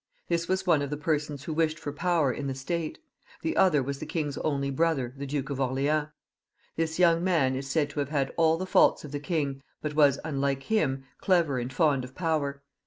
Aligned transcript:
This 0.29 0.47
was 0.47 0.65
one 0.65 0.81
of 0.81 0.89
the 0.89 0.97
people 0.97 1.37
who 1.37 1.53
wished 1.53 1.77
for 1.77 1.91
power 1.93 2.33
in 2.33 2.47
the 2.47 2.55
State; 2.55 2.97
the 3.43 3.55
other 3.55 3.83
was 3.83 3.99
the 3.99 4.07
king's 4.07 4.35
only 4.39 4.71
brother, 4.71 5.13
the 5.15 5.27
Duke 5.27 5.51
of 5.51 5.61
Orleans; 5.61 6.07
This 6.75 6.97
young 6.97 7.23
man 7.23 7.55
is 7.55 7.69
said 7.69 7.91
to 7.91 7.99
have 7.99 8.09
had 8.09 8.33
all 8.35 8.57
the 8.57 8.65
faults 8.65 9.03
of 9.03 9.11
the 9.11 9.19
king, 9.19 9.61
but 9.79 9.93
was, 9.93 10.17
unlike 10.25 10.63
him, 10.63 11.03
clever 11.19 11.59
and 11.59 11.71
fond 11.71 12.03
of 12.03 12.15
power. 12.15 12.63